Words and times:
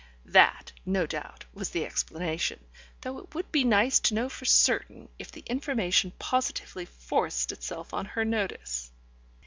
That, 0.25 0.71
no 0.83 1.05
doubt, 1.05 1.45
was 1.53 1.69
the 1.69 1.85
explanation, 1.85 2.65
though 3.01 3.19
it 3.19 3.35
would 3.35 3.51
be 3.51 3.63
nice 3.63 3.99
to 3.99 4.15
know 4.15 4.29
for 4.29 4.45
certain, 4.45 5.09
if 5.19 5.31
the 5.31 5.43
information 5.45 6.09
positively 6.17 6.85
forced 6.85 7.51
itself 7.51 7.93
on 7.93 8.05
her 8.07 8.25
notice. 8.25 8.91